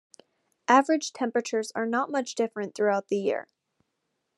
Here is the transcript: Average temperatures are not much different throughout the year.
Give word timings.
Average 0.67 1.13
temperatures 1.13 1.71
are 1.75 1.85
not 1.85 2.09
much 2.09 2.33
different 2.33 2.73
throughout 2.73 3.09
the 3.09 3.17
year. 3.17 3.47